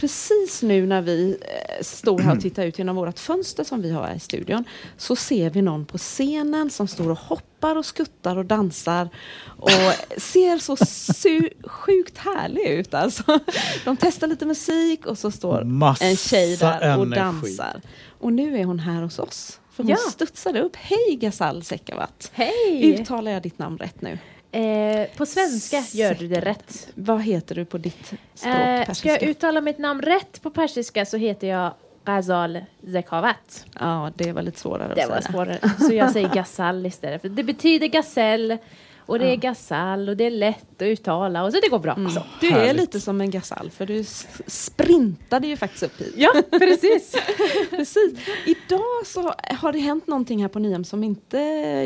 precis 0.00 0.62
nu 0.62 0.86
när 0.86 1.02
vi 1.02 1.38
eh, 1.40 1.82
står 1.82 2.18
här 2.18 2.34
och 2.36 2.40
tittar 2.40 2.64
ut 2.66 2.78
genom 2.78 2.96
vårt 2.96 3.18
fönster 3.18 3.64
som 3.64 3.82
vi 3.82 3.90
har 3.92 4.06
här 4.06 4.14
i 4.14 4.20
studion 4.20 4.64
så 4.96 5.16
ser 5.16 5.50
vi 5.50 5.62
någon 5.62 5.86
på 5.86 5.98
scenen 5.98 6.70
som 6.70 6.88
står 6.88 7.10
och 7.10 7.18
hoppar 7.18 7.76
och 7.76 7.86
skuttar 7.86 8.36
och 8.36 8.44
dansar 8.46 9.08
och 9.46 9.70
ser 10.16 10.58
så 10.58 10.76
su- 10.76 11.68
sjukt 11.68 12.18
härlig 12.18 12.66
ut 12.66 12.94
alltså. 12.94 13.38
De 13.84 13.96
testar 13.96 14.26
lite 14.26 14.46
musik 14.46 15.06
och 15.06 15.18
så 15.18 15.30
står 15.30 15.64
Massa 15.64 16.04
en 16.04 16.16
tjej 16.16 16.56
där 16.56 16.96
och 16.98 17.04
energi. 17.04 17.20
dansar. 17.20 17.80
Och 18.20 18.32
nu 18.32 18.58
är 18.58 18.64
hon 18.64 18.78
här 18.78 19.02
hos 19.02 19.18
oss. 19.18 19.60
För 19.72 19.82
hon 19.82 19.90
Ja. 19.90 19.96
studsade 19.96 20.60
upp. 20.60 20.76
Hej 20.76 21.16
Gasal 21.20 21.64
Sekavat! 21.64 22.30
Hej! 22.32 22.94
Uttalar 23.00 23.30
jag 23.32 23.42
ditt 23.42 23.58
namn 23.58 23.78
rätt 23.78 24.00
nu? 24.00 24.18
Eh, 24.52 25.08
på 25.16 25.26
svenska 25.26 25.82
gör 25.92 26.14
du 26.14 26.28
det 26.28 26.40
rätt. 26.40 26.88
Vad 26.94 27.22
heter 27.22 27.54
du 27.54 27.64
på 27.64 27.78
ditt 27.78 28.06
språk? 28.34 28.54
Eh, 28.54 28.82
ska 28.82 28.84
persiska? 28.86 29.08
jag 29.08 29.22
uttala 29.22 29.60
mitt 29.60 29.78
namn 29.78 30.02
rätt 30.02 30.42
på 30.42 30.50
persiska 30.50 31.04
så 31.06 31.16
heter 31.16 31.46
jag 31.46 31.72
Ghazal 32.04 32.60
Zekavat. 32.92 33.64
Ja, 33.80 34.10
det 34.16 34.32
var 34.32 34.42
lite 34.42 34.58
svårare 34.60 34.94
Det 34.94 35.02
att 35.02 35.10
var 35.10 35.20
säga. 35.20 35.32
svårare. 35.32 35.58
Så 35.78 35.94
jag 35.94 36.10
säger 36.10 36.28
Ghazal 36.34 36.86
istället. 36.86 37.20
För 37.22 37.28
det 37.28 37.42
betyder 37.42 37.86
gasell 37.86 38.58
och 39.06 39.18
det 39.18 39.26
är 39.32 39.36
Ghazal 39.36 40.08
och 40.08 40.16
det 40.16 40.24
är 40.24 40.30
lätt 40.30 40.82
att 40.82 40.82
uttala 40.82 41.44
och 41.44 41.52
så 41.52 41.60
det 41.60 41.68
går 41.68 41.78
bra. 41.78 41.94
Så. 42.14 42.22
Du 42.40 42.46
är 42.46 42.50
Härligt. 42.50 42.76
lite 42.76 43.00
som 43.00 43.20
en 43.20 43.30
gasall 43.30 43.70
för 43.70 43.86
du 43.86 44.04
sprintade 44.46 45.46
ju 45.46 45.56
faktiskt 45.56 45.82
upp 45.82 46.00
hit. 46.00 46.14
Ja, 46.16 46.42
precis. 46.50 47.14
Precis. 47.70 48.12
Idag 48.46 49.06
så 49.06 49.32
har 49.50 49.72
det 49.72 49.78
hänt 49.78 50.06
någonting 50.06 50.42
här 50.42 50.48
på 50.48 50.58
Nyhem 50.58 50.84
som 50.84 51.04
inte 51.04 51.38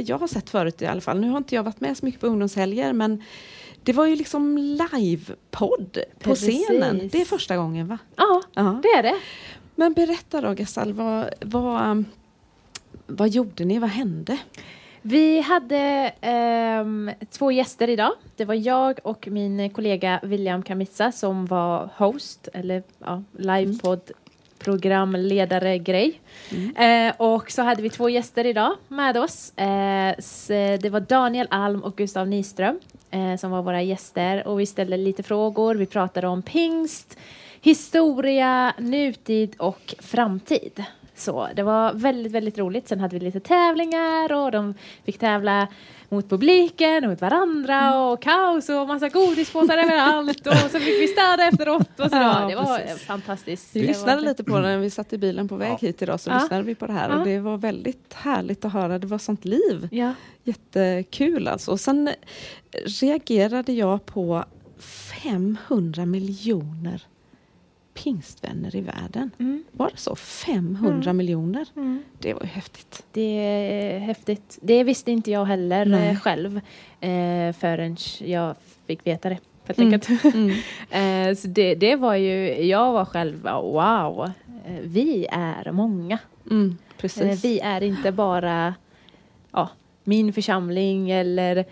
jag 0.07 0.19
har 0.19 0.27
sett 0.29 0.51
förut 0.51 0.83
i 0.83 0.87
alla 0.87 1.01
fall. 1.01 1.21
Nu 1.21 1.29
har 1.31 1.39
inte 1.39 1.55
jag 1.55 1.63
varit 1.63 1.81
med 1.81 1.97
så 1.97 2.05
mycket 2.05 2.21
på 2.21 2.27
ungdomshelger 2.27 2.93
men 2.93 3.23
det 3.83 3.93
var 3.93 4.07
ju 4.07 4.17
liksom 4.17 4.59
livepodd 4.59 5.99
på 6.19 6.31
Precis. 6.31 6.65
scenen. 6.67 7.09
Det 7.13 7.21
är 7.21 7.25
första 7.25 7.57
gången 7.57 7.89
va? 7.89 7.99
Ja, 8.17 8.43
Ja. 8.55 8.81
det 8.83 8.89
är 8.89 9.03
det. 9.03 9.17
Men 9.75 9.93
berätta 9.93 10.41
då 10.41 10.55
Gasal, 10.55 10.93
vad, 10.93 11.31
vad, 11.41 12.05
vad 13.07 13.29
gjorde 13.29 13.65
ni? 13.65 13.79
Vad 13.79 13.91
hände? 13.91 14.39
Vi 15.03 15.41
hade 15.41 16.13
ehm, 16.21 17.11
två 17.31 17.53
gäster 17.53 17.89
idag. 17.89 18.13
Det 18.37 18.45
var 18.45 18.55
jag 18.55 18.99
och 19.03 19.29
min 19.29 19.71
kollega 19.71 20.21
William 20.23 20.63
Kamitsa 20.63 21.13
som 21.13 21.47
var 21.47 21.91
host, 21.97 22.49
eller 22.53 22.83
ja, 22.99 23.23
livepodd 23.33 24.11
programledare 24.59 25.79
grej. 25.79 26.21
Eh, 26.77 27.15
och 27.17 27.51
så 27.51 27.63
hade 27.63 27.83
vi 27.83 27.91
två 27.91 28.09
gäster 28.09 28.47
idag 28.47 28.77
med 28.89 29.17
oss. 29.17 29.59
Eh, 29.59 30.15
det 30.81 30.91
var 30.91 31.01
Daniel 31.01 31.47
Alm 31.51 31.83
och 31.83 31.97
Gustav 31.97 32.29
Nyström 32.29 32.81
eh, 33.11 33.37
som 33.37 33.51
var 33.51 33.63
våra 33.63 33.83
gäster 33.83 34.47
och 34.47 34.61
vi 34.61 34.67
ställde 34.67 34.97
lite 34.97 35.23
frågor. 35.23 35.75
Vi 35.75 35.87
pratade 35.87 36.27
om 36.27 36.43
pingst, 36.43 37.19
historia, 37.61 38.75
nutid 38.79 39.55
och 39.59 39.95
framtid. 39.99 40.85
Så 41.21 41.49
det 41.57 41.63
var 41.63 41.93
väldigt, 41.93 42.33
väldigt 42.33 42.59
roligt. 42.59 42.89
Sen 42.89 43.01
hade 43.01 43.19
vi 43.19 43.25
lite 43.25 43.41
tävlingar 43.41 44.33
och 44.33 44.51
de 44.53 44.75
fick 45.05 45.19
tävla 45.19 45.69
mot 46.09 46.29
publiken, 46.31 47.09
mot 47.11 47.21
varandra 47.21 48.01
och 48.05 48.23
kaos 48.23 48.69
och 48.69 48.89
massa 48.89 49.09
godispåsar 49.09 49.79
överallt 49.79 50.47
och 50.47 50.55
så 50.57 50.79
fick 50.81 51.01
vi 51.01 51.07
städa 51.09 51.49
efteråt 51.49 52.01
och 52.01 52.11
så. 52.11 52.17
Ja, 52.17 52.47
det 52.49 52.55
var 52.57 52.79
precis. 52.79 53.07
fantastiskt. 53.07 53.77
Vi 53.77 53.81
Det 53.81 53.87
lyssnade 53.87 54.17
var- 54.17 54.23
lite 54.23 54.45
på 54.45 54.57
det 54.57 54.63
när 54.63 54.79
vi 54.79 54.91
satt 54.91 55.13
i 55.13 55.19
bilen 55.19 55.49
på 55.49 55.57
väg 55.57 55.71
Ja. 55.73 55.77
hit 55.81 56.03
idag 56.03 56.21
så 56.21 56.31
Ja. 56.31 56.39
lyssnade 56.41 56.63
vi 56.63 56.75
på 56.75 56.87
det 56.87 56.93
här 56.93 57.11
Ja. 57.11 57.19
och 57.19 57.25
det 57.27 57.39
var 57.41 57.57
väldigt 57.57 58.13
härligt 58.15 58.65
att 58.65 58.73
höra. 58.73 58.99
Det 58.99 59.07
var 59.07 59.19
sånt 59.19 59.45
liv. 59.45 59.89
Ja. 59.91 60.13
Jättekul 60.45 61.49
alltså. 61.49 61.71
Och 61.71 61.81
sen 61.81 62.11
reagerade 63.01 63.73
jag 63.73 64.07
på 64.07 64.45
500 65.23 66.07
miljoner 66.07 67.03
pingstvänner 67.95 68.77
i 68.77 68.81
världen. 68.81 69.31
Mm. 69.39 69.65
Var 69.73 69.91
det 69.91 69.97
så? 69.97 70.17
500 70.17 71.13
miljoner? 71.13 71.67
Mm. 71.77 72.03
Det 72.19 72.35
var 72.35 72.43
ju 72.43 72.49
häftigt. 72.49 73.05
Det 73.13 73.39
är 73.39 73.99
häftigt. 73.99 74.59
Det 74.63 74.85
visste 74.85 75.13
inte 75.13 75.31
jag 75.31 75.45
heller 75.45 75.85
Nej. 75.87 76.09
eh, 76.09 76.17
själv 76.21 76.57
eh, 77.01 77.53
förrän 77.53 77.97
jag 78.19 78.55
fick 78.87 79.07
veta 79.07 79.29
det. 79.29 79.39
Helt 79.67 79.79
Mm. 79.79 79.93
enkelt. 79.95 80.25
eh, 80.91 81.35
så 81.43 81.49
det, 81.49 81.75
det 81.75 81.97
var 81.97 82.15
ju, 82.15 82.65
jag 82.67 82.93
var 82.93 83.05
själv 83.05 83.43
wow, 83.43 84.31
eh, 84.67 84.73
vi 84.83 85.27
är 85.31 85.73
många. 85.73 86.19
Mm, 86.51 86.77
Eh, 87.03 87.39
vi 87.43 87.61
är 87.61 87.81
inte 87.83 88.13
bara 88.13 88.75
ja, 89.53 89.69
min 90.05 90.33
församling 90.33 91.11
eller 91.11 91.65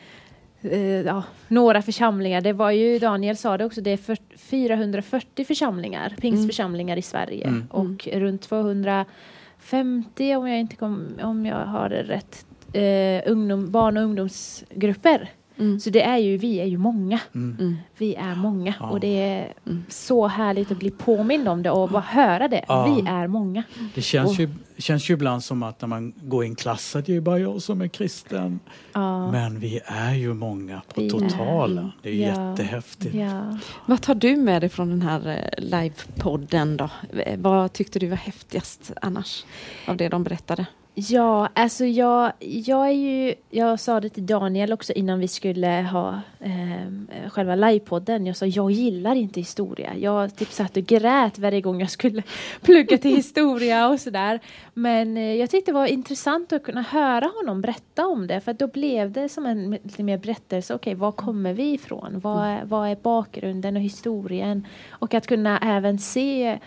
eh, 0.63 0.81
ja, 0.83 1.23
några 1.49 1.83
församlingar. 1.83 2.41
Det 2.41 2.53
var 2.53 2.71
ju, 2.71 2.99
Daniel 2.99 3.37
sa 3.37 3.57
det 3.59 3.65
också, 3.65 3.81
det 3.81 3.91
är 3.91 3.97
för, 3.97 4.19
440 4.37 5.45
församlingar, 5.45 6.15
pingstförsamlingar 6.21 6.97
i 6.97 7.03
Sverige 7.03 7.47
Mm. 7.47 7.67
och 7.71 8.09
runt 8.13 8.43
250 8.43 10.35
om 10.37 10.49
jag 10.49 10.59
inte 10.61 10.77
kom, 10.77 11.09
om 11.23 11.47
jag 11.47 11.57
har 11.67 11.89
det 11.89 12.03
rätt, 12.03 12.47
eh, 12.73 13.33
ungdom, 13.33 13.71
barn 13.71 13.97
och 13.97 14.03
ungdomsgrupper. 14.03 15.29
Mm. 15.59 15.81
Så 15.81 15.91
det 15.91 16.03
är 16.03 16.17
ju, 16.19 16.37
vi 16.37 16.61
är 16.61 16.65
ju 16.65 16.79
många. 16.79 17.21
Mm. 17.35 17.57
Mm. 17.61 17.77
Vi 17.99 18.15
är 18.15 18.35
många 18.35 18.75
Ja. 18.81 18.87
och 18.91 19.01
det 19.01 19.21
är 19.21 19.53
Mm. 19.67 19.85
så 19.89 20.27
härligt 20.27 20.71
att 20.71 20.79
bli 20.79 20.91
påmind 20.91 21.49
om 21.49 21.63
det 21.63 21.71
och 21.71 21.89
bara 21.91 22.03
höra 22.03 22.49
det. 22.49 22.65
Ja. 22.69 22.95
Vi 22.95 23.09
är 23.11 23.27
många. 23.27 23.63
Det 23.95 24.03
känns 24.03 24.39
ju, 24.39 24.49
känns 24.79 25.11
ju 25.11 25.15
ibland 25.15 25.45
som 25.45 25.63
att 25.63 25.81
när 25.81 25.89
man 25.89 26.13
går 26.23 26.45
i 26.45 26.47
en 26.49 26.55
klass 26.57 26.97
att 26.97 27.07
det 27.07 27.17
är 27.17 27.21
bara 27.21 27.39
jag 27.39 27.63
som 27.63 27.81
är 27.81 27.89
kristen. 27.89 28.61
Ja. 28.93 29.31
Men 29.33 29.59
vi 29.61 29.81
är 29.85 30.15
ju 30.15 30.35
många 30.35 30.81
på 30.95 31.01
Vi 31.01 31.07
är- 31.07 31.11
totalen. 31.11 31.91
Det 32.03 32.25
är 32.25 32.29
Ja. 32.29 32.51
jättehäftigt. 32.51 33.15
Ja. 33.15 33.59
Vad 33.87 34.01
tar 34.03 34.15
du 34.15 34.37
med 34.37 34.63
dig 34.63 34.69
från 34.69 34.89
den 34.91 35.03
här 35.03 35.27
eh, 35.29 35.65
livepodden 35.65 36.77
då? 36.77 36.89
Eh, 37.27 37.39
Vad 37.39 37.73
tyckte 37.73 37.99
du 37.99 38.07
var 38.07 38.17
häftigast 38.17 38.93
annars 39.03 39.45
av 39.87 39.97
det 39.97 40.09
de 40.09 40.25
berättade? 40.25 40.67
Ja, 41.01 41.49
alltså 41.55 41.85
jag, 41.85 42.33
jag 42.41 42.87
är 42.87 42.93
ju, 42.93 43.35
jag 43.51 43.81
sa 43.81 44.01
det 44.01 44.09
till 44.09 44.27
Daniel 44.27 44.73
också 44.73 44.93
innan 44.93 45.21
vi 45.21 45.29
skulle 45.29 45.89
ha 45.93 46.21
eh, 46.41 47.31
själva 47.31 47.55
livepodden. 47.55 48.27
Jag 48.27 48.37
sa 48.37 48.47
jag 48.47 48.71
gillar 48.71 49.15
inte 49.15 49.41
historia. 49.41 49.97
Jag 49.97 50.37
typ 50.37 50.53
satt 50.53 50.77
och 50.77 50.83
grät 50.83 51.39
varje 51.39 51.61
gång 51.61 51.81
jag 51.81 51.91
skulle 51.91 52.23
plugga 52.63 52.99
till 52.99 53.17
historia 53.17 53.89
och 53.89 54.01
sådär. 54.01 54.41
Men 54.75 55.17
eh, 55.17 55.35
jag 55.35 55.51
tyckte 55.51 55.71
det 55.71 55.75
var 55.75 55.87
intressant 55.87 56.53
att 56.53 56.63
kunna 56.63 56.83
höra 56.83 57.31
honom 57.41 57.61
berätta 57.61 58.07
om 58.07 58.27
det. 58.27 58.41
För 58.41 58.53
då 58.53 58.67
blev 58.67 59.13
det 59.13 59.29
som 59.29 59.47
en 59.47 59.71
lite 59.71 60.03
mer 60.03 60.19
berättelse. 60.19 60.75
Okej, 60.75 60.95
var 60.95 61.13
kommer 61.13 61.53
vi 61.53 61.73
ifrån? 61.73 62.21
Vad 62.21 62.59
vad 62.65 62.89
är 62.89 62.97
bakgrunden 62.97 63.77
och 63.77 63.83
historien? 63.83 64.67
Och 64.91 65.15
att 65.15 65.27
kunna 65.27 65.59
även 65.59 65.99
se 65.99 66.59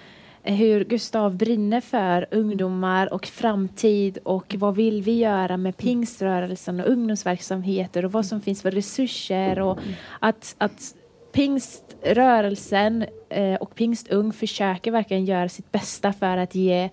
hur 0.43 0.83
Gustav 0.83 1.37
brinner 1.37 1.81
för 1.81 2.27
ungdomar 2.31 3.13
och 3.13 3.25
framtid 3.25 4.17
och 4.23 4.55
vad 4.57 4.75
vill 4.75 5.01
vi 5.01 5.17
göra 5.19 5.57
med 5.57 5.77
pingströrelsen 5.77 6.79
och 6.79 6.87
ungdomsverksamheter 6.87 8.05
och 8.05 8.11
vad 8.11 8.25
som 8.25 8.41
finns 8.41 8.61
för 8.61 8.71
resurser 8.71 9.59
och 9.59 9.79
att, 10.19 10.55
att 10.57 10.95
pingströrelsen 11.31 13.05
eh, 13.29 13.55
och 13.55 13.75
pingstung 13.75 14.33
försöker 14.33 14.91
verkligen 14.91 15.25
göra 15.25 15.49
sitt 15.49 15.71
bästa 15.71 16.13
för 16.13 16.37
att 16.37 16.55
ge 16.55 16.89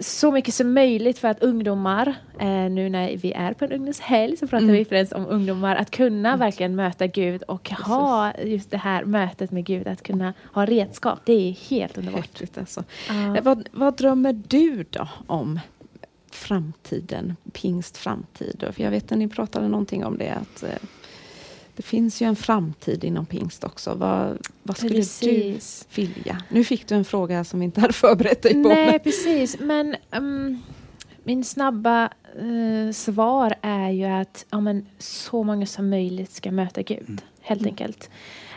så 0.00 0.30
mycket 0.32 0.54
som 0.54 0.72
möjligt 0.74 1.18
för 1.18 1.28
att 1.28 1.42
ungdomar, 1.42 2.14
eh, 2.38 2.46
nu 2.48 2.88
när 2.88 3.16
vi 3.16 3.32
är 3.32 3.52
på 3.54 3.64
en 3.64 3.72
ungdomshelg 3.72 4.36
så 4.36 4.46
pratar 4.46 4.62
Mm. 4.64 4.74
vi 4.76 4.84
främst 4.84 5.12
om 5.12 5.26
ungdomar, 5.28 5.76
att 5.76 5.90
kunna 5.90 6.36
verkligen 6.36 6.76
möta 6.76 7.06
Gud 7.06 7.42
och 7.42 7.70
ha 7.70 8.32
just 8.44 8.70
det 8.70 8.76
här 8.76 9.04
mötet 9.04 9.50
med 9.50 9.64
Gud, 9.64 9.86
att 9.88 10.02
kunna 10.02 10.32
ha 10.52 10.66
redskap. 10.66 11.18
Det 11.24 11.32
är 11.48 11.52
helt 11.70 11.98
underbart. 11.98 12.20
Häftigt 12.20 12.58
alltså. 12.58 12.84
Eh, 13.10 13.42
Vad, 13.42 13.68
vad 13.72 13.96
drömmer 13.96 14.32
du 14.32 14.84
då 14.90 15.08
om 15.26 15.60
framtiden, 16.30 17.36
pingst 17.52 17.96
framtid? 17.96 18.56
då? 18.58 18.72
För 18.72 18.82
jag 18.82 18.90
vet 18.90 19.12
att 19.12 19.18
ni 19.18 19.28
pratade 19.28 19.68
någonting 19.68 20.04
om 20.04 20.18
det, 20.18 20.30
att 20.30 20.62
eh, 20.62 20.68
det 21.76 21.82
finns 21.82 22.22
ju 22.22 22.26
en 22.26 22.36
framtid 22.36 23.04
inom 23.04 23.26
pingst 23.26 23.64
också. 23.64 23.94
Vad, 23.94 24.38
vad 24.62 24.76
skulle 24.76 24.94
Precis. 24.94 25.86
du 25.94 26.02
vilja? 26.02 26.42
Nu 26.48 26.64
fick 26.64 26.88
du 26.88 26.94
en 26.94 27.04
fråga 27.04 27.44
som 27.44 27.60
vi 27.60 27.64
inte 27.64 27.80
hade 27.80 27.92
förberett 27.92 28.42
dig 28.42 28.52
på. 28.62 28.68
Nej, 28.68 28.98
precis. 28.98 29.56
Men 29.60 29.96
ehm, 30.10 30.62
min 31.24 31.44
snabba 31.44 32.04
eh, 32.38 32.92
svar 32.92 33.54
är 33.62 33.90
ju 33.90 34.04
att 34.04 34.46
ja, 34.50 34.60
men, 34.60 34.86
så 34.98 35.42
många 35.42 35.66
som 35.66 35.90
möjligt 35.90 36.32
ska 36.32 36.50
möta 36.50 36.82
Gud, 36.82 37.22
helt 37.40 37.60
Mm. 37.60 37.70
enkelt. 37.70 38.10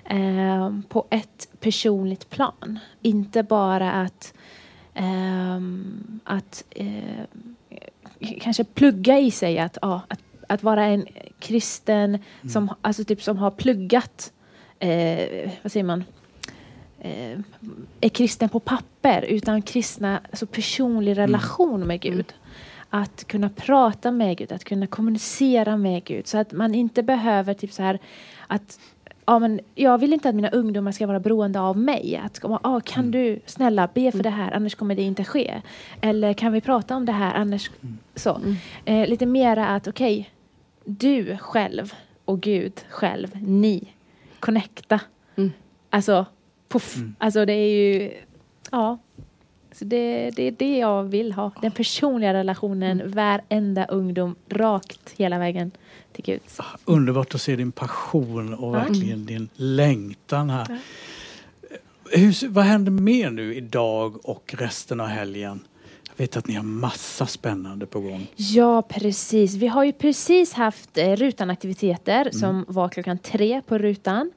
Ehm, 0.05 0.83
på 0.89 1.05
ett 1.09 1.47
personligt 1.59 2.29
plan. 2.29 2.79
Inte 3.01 3.43
bara 3.43 3.91
att, 3.91 4.33
ehm, 4.93 6.19
att 6.23 6.63
ehm, 6.69 7.55
kanske 8.41 8.63
plugga 8.63 9.19
i 9.19 9.31
sig 9.31 9.59
att, 9.59 9.77
ja, 9.81 10.01
att, 10.07 10.19
att 10.47 10.63
vara 10.63 10.85
en 10.85 11.07
kristen 11.39 12.17
som, 12.49 12.73
alltså 12.81 13.03
typ, 13.03 13.21
som 13.21 13.37
har 13.37 13.51
pluggat, 13.51 14.33
eh, 14.79 15.49
vad 15.63 15.71
säger 15.71 15.83
man, 15.83 16.03
eh, 16.99 17.39
är 18.01 18.09
kristen 18.09 18.49
på 18.49 18.59
papper 18.59 19.21
utan 19.21 19.61
kristna, 19.61 20.19
alltså 20.31 20.45
personlig 20.45 21.17
relation 21.17 21.87
med 21.87 22.01
Gud. 22.01 22.33
Att 22.89 23.27
kunna 23.27 23.49
prata 23.49 24.11
med 24.11 24.37
Gud, 24.37 24.51
att 24.51 24.63
kunna 24.63 24.87
kommunicera 24.87 25.77
med 25.77 26.03
Gud 26.03 26.27
så 26.27 26.37
att 26.37 26.51
man 26.51 26.75
inte 26.75 27.03
behöver 27.03 27.53
typ 27.53 27.71
så 27.73 27.83
här 27.83 27.99
att 28.47 28.79
ja, 29.25 29.39
men 29.39 29.59
jag 29.75 29.97
vill 29.97 30.13
inte 30.13 30.29
att 30.29 30.35
mina 30.35 30.49
ungdomar 30.49 30.91
ska 30.91 31.07
vara 31.07 31.19
beroende 31.19 31.59
av 31.59 31.77
mig. 31.77 32.21
Att, 32.25 32.39
ah, 32.43 32.79
kan 32.85 33.03
Mm. 33.03 33.11
du 33.11 33.39
snälla 33.45 33.89
be 33.93 34.11
för 34.11 34.23
det 34.23 34.29
här, 34.29 34.51
annars 34.51 34.75
kommer 34.75 34.95
det 34.95 35.01
inte 35.01 35.23
ske. 35.23 35.61
Eller 36.01 36.33
kan 36.33 36.51
vi 36.53 36.61
prata 36.61 36.95
om 36.95 37.05
det 37.05 37.11
här, 37.11 37.33
annars 37.35 37.71
Mm. 37.81 37.97
så. 38.15 38.41
Eh, 38.85 39.07
lite 39.09 39.25
mera 39.25 39.67
att 39.67 39.87
okej, 39.87 40.29
du 40.89 41.37
själv 41.37 41.93
och 42.25 42.41
Gud 42.41 42.73
själv, 42.89 43.27
ni, 43.41 43.93
connecta. 44.39 45.01
Mm. 45.35 45.51
Alltså, 45.89 46.25
puff. 46.67 46.95
Mm. 46.97 47.15
Alltså 47.19 47.45
det 47.45 47.53
är 47.53 47.69
ju, 47.69 48.11
ja. 48.71 48.97
Så 49.71 49.85
det, 49.85 50.29
det 50.35 50.43
är 50.43 50.51
det 50.51 50.77
jag 50.77 51.03
vill 51.03 51.33
ha. 51.33 51.51
Den 51.61 51.71
personliga 51.71 52.33
relationen, 52.33 53.01
Mm. 53.01 53.11
varenda 53.11 53.85
ungdom, 53.85 54.35
rakt 54.49 55.13
hela 55.17 55.39
vägen 55.39 55.71
till 56.11 56.23
Gud. 56.23 56.41
Underbart 56.85 57.35
att 57.35 57.41
se 57.41 57.55
din 57.55 57.71
passion 57.71 58.53
och 58.53 58.67
Ja. 58.75 58.79
verkligen 58.79 59.25
din 59.25 59.49
längtan 59.55 60.49
här. 60.49 60.65
Ja. 60.69 60.77
Hur, 62.11 62.47
vad 62.49 62.63
händer 62.65 62.91
mer 62.91 63.29
nu 63.29 63.55
idag 63.55 64.25
och 64.29 64.55
resten 64.57 64.99
av 64.99 65.07
helgen? 65.07 65.59
Vet 66.19 66.37
att 66.37 66.47
ni 66.47 66.53
har 66.55 66.63
massa 66.63 67.25
spännande 67.25 67.85
på 67.85 67.99
gång. 67.99 68.27
Ja, 68.35 68.81
precis. 68.81 69.55
Vi 69.55 69.67
har 69.67 69.83
ju 69.83 69.91
precis 69.93 70.53
haft 70.53 70.97
eh, 70.97 71.15
rutanaktiviteter 71.15 72.21
Mm. 72.21 72.33
som 72.33 72.65
var 72.67 72.89
klockan 72.89 73.17
tre 73.17 73.61
på 73.67 73.77
rutan 73.77 74.31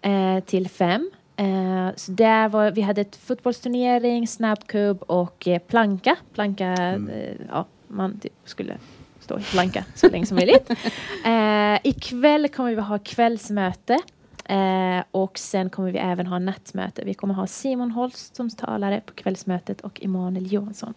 eh, 0.00 0.40
till 0.44 0.68
fem. 0.68 1.10
Eh, 1.36 1.88
så 1.96 2.12
där 2.12 2.48
var, 2.48 2.70
vi 2.70 2.80
hade 2.80 3.00
ett 3.00 3.16
fotbollsturnering, 3.16 4.28
snabbkubb 4.28 5.02
och 5.02 5.48
eh, 5.48 5.58
planka. 5.58 6.16
Planka, 6.34 6.66
Mm. 6.66 7.08
eh, 7.08 7.34
ja, 7.48 7.66
man 7.88 8.20
typ 8.20 8.32
skulle 8.44 8.76
stå 9.20 9.38
i 9.38 9.42
planka 9.42 9.84
så 9.94 10.08
länge 10.08 10.26
som 10.26 10.34
möjligt. 10.36 10.70
Eh, 11.24 11.78
ikväll 11.84 12.48
kommer 12.48 12.74
vi 12.74 12.80
ha 12.80 12.98
kvällsmöte. 12.98 13.98
Eh, 14.44 15.04
och 15.10 15.38
sen 15.38 15.70
kommer 15.70 15.92
vi 15.92 15.98
även 15.98 16.26
ha 16.26 16.38
nattmöte. 16.38 17.02
Vi 17.04 17.14
kommer 17.14 17.34
ha 17.34 17.46
Simon 17.46 17.90
Holst 17.90 18.36
som 18.36 18.50
talare 18.50 19.00
på 19.06 19.12
kvällsmötet 19.14 19.80
och 19.80 20.04
Emanuel 20.04 20.52
Johansson 20.52 20.94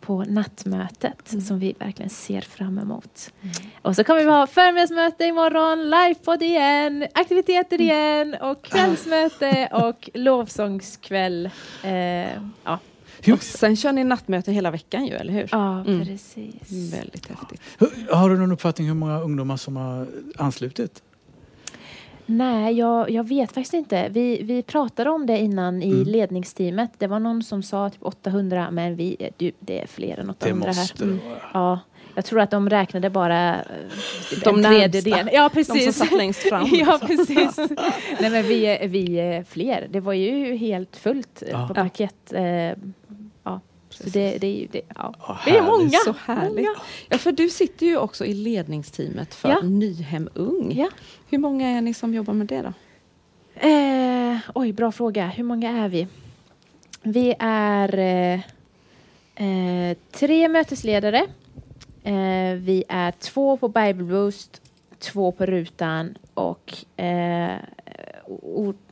på 0.00 0.24
nattmötet 0.24 1.34
som 1.46 1.58
vi 1.58 1.74
verkligen 1.78 2.10
ser 2.10 2.40
fram 2.40 2.78
emot. 2.78 3.32
Och 3.82 3.96
så 3.96 4.04
kommer 4.04 4.20
vi 4.20 4.30
ha 4.30 4.46
förmiddagsmöte 4.46 5.24
imorgon, 5.24 5.90
livepodd 5.90 6.42
igen, 6.42 7.06
aktiviteter 7.14 7.80
igen 7.80 8.36
och 8.40 8.62
kvällsmöte 8.62 9.68
och 9.72 10.10
lovsångskväll. 10.14 11.50
Eh, 11.84 11.92
ja. 12.64 12.78
Och 13.32 13.42
sen 13.42 13.76
kör 13.76 13.92
ni 13.92 14.04
nattmöte 14.04 14.52
hela 14.52 14.70
veckan 14.70 15.06
ju, 15.06 15.14
eller 15.14 15.32
hur? 15.32 15.48
ja, 15.52 15.80
Mm. 15.80 16.06
precis. 16.06 16.92
Väldigt 16.94 17.26
häftigt. 17.28 17.60
har 18.10 18.30
du 18.30 18.38
någon 18.38 18.52
uppfattning 18.52 18.86
hur 18.88 18.94
många 18.94 19.20
ungdomar 19.20 19.56
som 19.56 19.76
har 19.76 20.06
anslutit? 20.36 21.02
Nej, 22.36 22.74
jag, 22.78 23.10
jag 23.10 23.28
vet 23.28 23.52
faktiskt 23.52 23.74
inte. 23.74 24.08
Vi, 24.08 24.42
vi 24.42 24.62
pratade 24.62 25.10
om 25.10 25.26
det 25.26 25.38
innan 25.38 25.82
i 25.82 25.90
Mm. 25.92 26.02
ledningsteamet. 26.06 26.90
Det 26.98 27.06
var 27.06 27.18
någon 27.18 27.42
som 27.42 27.62
sa 27.62 27.90
typ 27.90 28.02
800, 28.02 28.70
men 28.70 28.96
vi, 28.96 29.30
du, 29.36 29.52
det 29.58 29.80
är 29.82 29.86
fler 29.86 30.18
än 30.18 30.26
Det 30.26 30.32
800 30.32 30.70
här. 30.72 30.80
måste 30.80 31.04
Mm. 31.04 31.20
det 31.24 31.28
vara. 31.28 31.38
Ja, 31.52 31.78
jag 32.14 32.24
tror 32.24 32.40
att 32.40 32.50
de 32.50 32.70
räknade 32.70 33.10
bara 33.10 33.54
eh, 33.54 33.60
typ 34.30 34.44
De 34.44 34.56
en 34.56 34.62
tredjedel. 34.64 35.30
Ja, 35.32 35.50
De 35.54 35.64
som 35.64 35.74
precis. 35.76 35.96
satt 35.96 36.12
längst 36.12 36.40
fram. 36.40 36.68
ja, 36.72 36.98
precis. 37.06 37.56
Nej, 38.20 38.30
men 38.30 38.42
vi, 38.42 38.64
är- 38.66 38.88
vi 38.88 39.20
är 39.20 39.42
fler. 39.44 39.86
Det 39.90 40.00
var 40.00 40.12
ju 40.12 40.56
helt 40.56 40.96
fullt 40.96 41.42
eh, 41.42 41.48
Ja. 41.50 41.68
på 41.68 41.74
parkett. 41.74 42.32
Eh, 42.32 42.42
ja. 43.98 44.04
Så 44.04 44.10
det, 44.10 44.38
det 44.38 44.46
är 44.46 44.60
ju 44.60 44.66
det. 44.66 44.82
Ja. 44.96 45.14
Ja, 45.18 45.38
Det 45.44 45.56
är 45.56 45.62
många. 45.62 45.98
Så 46.04 46.14
härligt. 46.24 46.56
Många. 46.56 46.74
Ja, 47.08 47.18
för 47.18 47.32
du 47.32 47.48
sitter 47.48 47.86
ju 47.86 47.96
också 47.96 48.24
i 48.24 48.34
ledningsteamet 48.34 49.34
för 49.34 49.48
Ja. 49.48 49.60
Nyhem 49.62 50.28
Ung. 50.34 50.72
Ja. 50.76 50.88
Hur 51.28 51.38
många 51.38 51.68
är 51.68 51.80
ni 51.80 51.94
som 51.94 52.14
jobbar 52.14 52.34
med 52.34 52.46
det 52.46 52.62
då? 52.62 52.72
Eh, 53.68 54.38
oj, 54.54 54.72
bra 54.72 54.92
fråga. 54.92 55.26
Hur 55.26 55.44
många 55.44 55.70
är 55.84 55.88
vi? 55.88 56.06
Vi 57.02 57.34
är 57.38 57.98
eh, 57.98 58.40
eh, 59.46 59.96
tre 60.12 60.48
mötesledare. 60.48 61.18
Eh, 62.02 62.54
vi 62.56 62.84
är 62.88 63.10
två 63.12 63.56
på 63.56 63.68
Bible 63.68 64.04
Boost, 64.04 64.62
två 64.98 65.32
på 65.32 65.46
rutan 65.46 66.18
och 66.34 66.74
eh, 66.96 67.52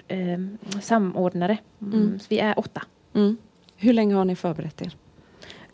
eh, 0.08 0.41
samordnare. 0.82 1.58
Mm. 1.82 1.94
Mm. 1.94 2.19
Så 2.19 2.26
vi 2.29 2.38
är 2.38 2.58
åtta. 2.58 2.82
Mm. 3.14 3.37
Hur 3.81 3.93
länge 3.93 4.15
har 4.15 4.25
ni 4.25 4.37
förberett 4.37 4.82
er? 4.82 4.97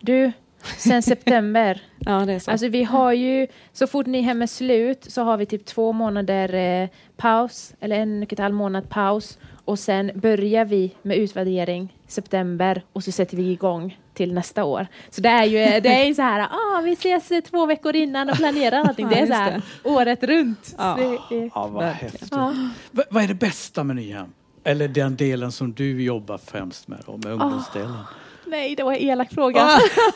Du, 0.01 0.33
sen 0.79 1.03
september. 1.13 1.83
Ja, 1.99 2.25
det 2.27 2.33
är 2.33 2.39
så. 2.39 2.51
Alltså 2.51 2.69
vi 2.69 2.85
har 2.85 3.13
ju, 3.13 3.47
så 3.73 3.87
fort 3.87 4.07
ni 4.07 4.21
hem 4.21 4.43
är 4.43 4.47
slut 4.47 5.05
så 5.13 5.23
har 5.23 5.37
vi 5.37 5.47
typ 5.47 5.65
två 5.65 5.93
månader 5.93 6.55
eh, 6.55 6.89
paus, 7.17 7.75
eller 7.81 7.97
en 7.97 8.23
och 8.23 8.33
ett 8.33 8.39
halv 8.39 8.55
månad 8.55 8.89
paus. 8.89 9.39
Och 9.65 9.79
sen 9.79 10.11
börjar 10.15 10.65
vi 10.65 10.95
med 11.03 11.17
utvärdering 11.17 11.97
september 12.07 12.83
och 12.93 13.05
så 13.05 13.13
sätter 13.13 13.37
vi 13.37 13.51
igång 13.51 13.99
till 14.15 14.35
nästa 14.35 14.65
år. 14.65 14.87
Så 15.11 15.21
det 15.21 15.29
är 15.29 15.45
ju 15.45 15.81
det 15.81 15.89
är 16.09 16.15
så 16.15 16.23
här, 16.23 16.41
ah, 16.51 16.81
vi 16.85 16.93
ses 16.93 17.31
eh, 17.31 17.41
två 17.41 17.67
veckor 17.67 17.97
innan 17.97 18.31
och 18.31 18.37
planerar 18.37 18.79
allting. 18.79 19.09
Det 19.11 19.19
är 19.19 19.27
så 19.27 19.33
här 19.33 19.63
året 19.85 20.23
runt. 20.23 20.75
Ja. 20.79 20.99
Det, 21.31 21.51
Ja, 21.55 21.67
vad 21.67 21.85
häftigt. 21.85 22.29
ja. 22.31 22.55
Va- 22.91 23.05
vad 23.11 23.25
är 23.25 23.29
det 23.29 23.35
bästa 23.35 23.85
med 23.85 23.97
Nyhem? 23.97 24.33
Eller 24.67 24.89
den 24.89 25.17
delen 25.17 25.53
som 25.53 25.73
du 25.73 26.03
jobbar 26.03 26.39
främst 26.39 26.89
med, 26.89 26.99
då, 27.07 27.17
med 27.17 27.33
ungdomsdelen? 27.33 27.97
Nej, 28.47 28.77
det 28.77 28.83
var 28.83 28.93
en 28.93 28.99
elak 28.99 29.33
fråga. 29.33 29.63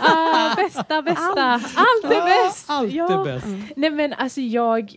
Ah, 0.00 0.54
bästa, 0.56 1.02
bästa. 1.02 1.42
Allt 1.76 2.04
är 2.04 2.44
bäst. 2.46 2.64
Allt 2.70 2.92
Ja. 2.92 3.20
är 3.20 3.24
bäst. 3.24 3.46
Nej 3.76 3.90
men 3.90 4.12
alltså 4.12 4.40
jag... 4.40 4.94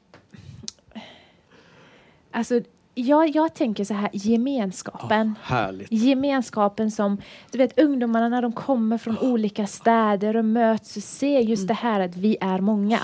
Alltså 2.31 2.61
jag, 2.95 3.35
jag 3.35 3.53
tänker 3.53 3.83
så 3.83 3.93
här, 3.93 4.09
gemenskapen. 4.13 5.35
Ja, 5.49 5.55
härligt. 5.55 5.91
Gemenskapen 5.91 6.91
som, 6.91 7.17
du 7.51 7.57
vet 7.57 7.79
ungdomarna 7.79 8.29
när 8.29 8.41
de 8.41 8.51
kommer 8.51 8.97
från 8.97 9.17
olika 9.17 9.67
städer 9.67 10.37
och 10.37 10.45
möts 10.45 10.97
och 10.97 11.03
ser 11.03 11.39
just 11.39 11.67
det 11.67 11.73
här 11.73 11.99
att 11.99 12.15
vi 12.15 12.37
är 12.41 12.59
många. 12.59 12.99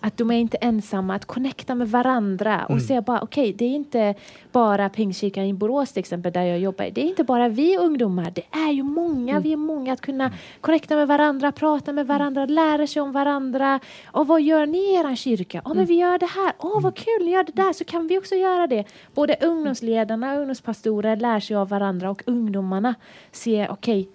Att 0.00 0.16
de 0.16 0.30
är 0.30 0.38
inte 0.38 0.56
ensamma, 0.56 1.14
att 1.14 1.24
connecta 1.24 1.74
med 1.74 1.90
varandra 1.90 2.66
och 2.68 2.82
se 2.82 3.00
bara 3.00 3.20
okej, 3.20 3.52
det 3.52 3.64
är 3.64 3.74
inte 3.74 4.14
bara 4.52 4.88
Pingstkyrkan 4.88 5.44
i 5.44 5.52
Borås 5.52 5.92
till 5.92 6.00
exempel 6.00 6.32
där 6.32 6.42
jag 6.42 6.58
jobbar. 6.58 6.90
Det 6.92 7.00
är 7.00 7.08
inte 7.08 7.24
bara 7.24 7.48
vi 7.48 7.76
ungdomar, 7.76 8.32
det 8.34 8.44
är 8.50 8.72
ju 8.72 8.82
många, 8.82 9.40
vi 9.40 9.52
är 9.52 9.56
många 9.56 9.92
att 9.92 10.00
kunna 10.00 10.32
connecta 10.60 10.96
med 10.96 11.08
varandra, 11.08 11.52
prata 11.52 11.92
med 11.92 12.06
varandra, 12.06 12.46
lära 12.46 12.86
sig 12.86 13.02
om 13.02 13.12
varandra. 13.12 13.80
Och 14.06 14.26
vad 14.26 14.42
gör 14.42 14.66
ni 14.66 14.78
i 14.78 14.94
er 14.94 15.16
kyrka? 15.16 15.62
Ja, 15.64 15.74
men 15.74 15.86
vi 15.86 15.94
gör 15.94 16.18
det 16.18 16.26
här. 16.26 16.52
Åh, 16.58 16.80
vad 16.80 16.94
kul, 16.96 17.24
ni 17.24 17.30
gör 17.30 17.44
det 17.44 17.52
där, 17.52 17.72
så 17.72 17.84
kan 17.84 18.06
vi 18.06 18.18
också 18.18 18.34
göra 18.34 18.66
det. 18.66 18.84
Både 19.14 19.31
ungdomsledarna 19.40 20.32
och 20.32 20.38
ungdomspastorer 20.38 21.16
lär 21.16 21.40
sig 21.40 21.56
av 21.56 21.68
varandra 21.68 22.10
och 22.10 22.22
ungdomarna 22.26 22.94
ser, 23.32 23.70
okej, 23.70 24.08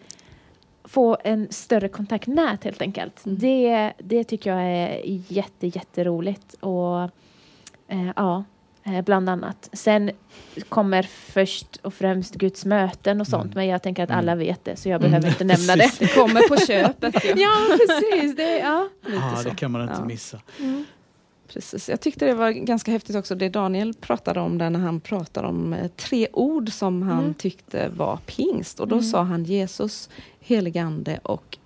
få 0.84 1.18
en 1.24 1.48
större 1.50 1.88
kontaktnät 1.90 2.64
helt 2.64 2.82
enkelt. 2.82 3.22
Det, 3.24 3.94
det 3.98 4.24
tycker 4.24 4.50
jag 4.56 4.62
är 4.64 5.00
jätte, 5.28 5.68
jätteroligt. 5.68 6.54
Och 6.60 7.02
eh, 7.88 8.12
ja, 8.16 8.44
eh, 8.84 9.02
bland 9.02 9.30
annat. 9.30 9.70
Sen 9.74 10.12
kommer 10.70 11.04
först 11.04 11.76
och 11.76 11.94
främst 11.94 12.36
Guds 12.36 12.66
möten 12.66 13.22
och 13.22 13.28
sånt, 13.28 13.56
men 13.56 13.68
jag 13.68 13.84
tänker 13.84 14.04
att 14.04 14.12
alla 14.12 14.36
vet 14.36 14.66
det, 14.66 14.76
så 14.76 14.90
jag 14.90 15.02
behöver 15.02 15.28
inte 15.28 15.44
nämna 15.44 15.76
det. 15.76 15.92
Det 16.00 16.08
kommer 16.16 16.48
på 16.48 16.58
köpet. 16.58 17.24
Ja. 17.24 17.32
Ja, 17.38 17.78
precis. 17.78 18.36
Det, 18.36 18.58
ja. 18.58 18.88
Så. 19.44 19.50
det 19.50 19.56
kan 19.56 19.72
man 19.72 19.82
inte 19.82 19.94
Ja. 20.00 20.06
missa. 20.06 20.40
Precis. 21.54 21.90
Jag 21.90 22.02
tyckte 22.02 22.26
det 22.26 22.34
var 22.34 22.52
ganska 22.52 22.92
häftigt 22.92 23.16
också 23.16 23.36
det 23.36 23.50
Daniel 23.50 23.94
pratade 23.94 24.40
om 24.40 24.58
där 24.58 24.70
när 24.70 24.80
han 24.80 25.00
pratade 25.00 25.48
om 25.48 25.74
eh, 25.74 25.88
tre 25.88 26.28
ord 26.34 26.72
som 26.72 27.02
han 27.02 27.20
Mm. 27.20 27.34
tyckte 27.34 27.90
var 27.90 28.18
pingst. 28.26 28.80
Och 28.80 28.88
då 28.88 29.02
sa 29.02 29.24
han 29.24 29.44
Jesus, 29.44 30.10
heligande 30.40 31.20
och 31.24 31.58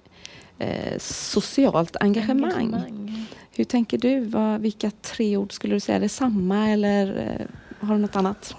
eh, 0.60 0.98
socialt 1.00 1.96
engagemang. 2.00 3.28
Hur 3.56 3.64
tänker 3.64 3.98
du? 3.98 4.20
Vad, 4.20 4.62
vilka 4.62 4.92
tre 5.02 5.38
ord 5.38 5.54
skulle 5.54 5.76
du 5.76 5.80
säga? 5.80 5.96
Är 5.96 6.00
det 6.02 6.10
samma 6.10 6.70
eller 6.70 7.08
eh, 7.40 7.88
har 7.88 7.96
du 7.96 8.02
något 8.02 8.16
annat? 8.16 8.56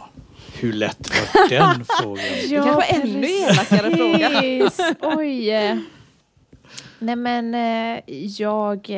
Hur 0.55 0.73
lätt 0.73 1.09
var 1.11 1.49
den 1.49 1.85
frågan? 2.01 2.25
Ja, 2.51 2.63
kanske 2.65 2.93
ännu 2.95 3.27
elakare 3.27 3.97
fråga. 3.97 4.71
Oj. 5.19 5.51
eh. 5.51 5.79
Nej 6.99 7.17
men 7.17 7.55
eh, 7.55 8.01
jag... 8.41 8.91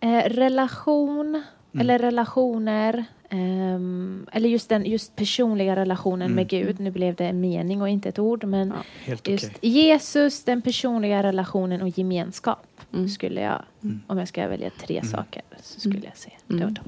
eh, 0.00 0.24
relation, 0.28 1.42
eller 1.80 1.98
relationer. 1.98 3.04
ehm, 3.30 4.26
eller 4.32 4.48
just 4.48 4.68
den 4.68 4.84
just 4.86 5.16
personliga 5.16 5.76
relationen 5.76 6.32
med 6.34 6.48
Gud. 6.48 6.80
Nu 6.80 6.90
blev 6.90 7.14
det 7.14 7.26
en 7.26 7.40
mening 7.40 7.82
och 7.82 7.88
inte 7.88 8.08
ett 8.08 8.18
ord. 8.18 8.44
Men 8.44 8.72
Ja, 9.06 9.16
just 9.24 9.50
Jesus, 9.60 10.44
den 10.44 10.62
personliga 10.62 11.22
relationen 11.22 11.82
och 11.82 11.98
gemenskap. 11.98 12.66
Mm. 12.92 13.08
Skulle 13.08 13.40
jag, 13.40 13.62
om 14.06 14.18
jag 14.18 14.28
ska 14.28 14.48
välja 14.48 14.70
tre 14.80 15.04
saker, 15.04 15.42
så 15.62 15.80
skulle 15.80 16.04
jag 16.04 16.16
säga 16.16 16.34
det 16.46 16.54
var 16.64 16.70
dem. 16.70 16.84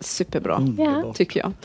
Superbra, 0.00 0.56
Underbart. 0.56 1.16
tycker 1.16 1.40
jag. 1.40 1.52